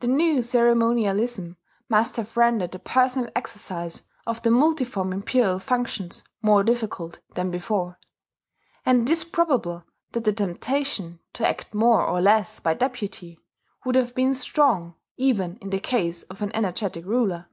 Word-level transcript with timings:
The 0.00 0.08
new 0.08 0.42
ceremonialism 0.42 1.56
must 1.88 2.16
have 2.16 2.36
rendered 2.36 2.72
the 2.72 2.80
personal 2.80 3.30
exercise 3.36 4.02
of 4.26 4.42
the 4.42 4.50
multiform 4.50 5.12
imperial 5.12 5.60
functions 5.60 6.24
more 6.42 6.64
difficult 6.64 7.20
than 7.34 7.52
before; 7.52 8.00
and 8.84 9.02
it 9.08 9.12
is 9.12 9.22
probable 9.22 9.84
that 10.10 10.24
the 10.24 10.32
temptation 10.32 11.20
to 11.34 11.46
act 11.46 11.74
more 11.74 12.04
or 12.04 12.20
less 12.20 12.58
by 12.58 12.74
deputy 12.74 13.38
would 13.84 13.94
have 13.94 14.16
been 14.16 14.34
strong 14.34 14.96
even 15.16 15.58
in 15.58 15.70
the 15.70 15.78
case 15.78 16.24
of 16.24 16.42
an 16.42 16.50
energetic 16.56 17.04
ruler. 17.06 17.46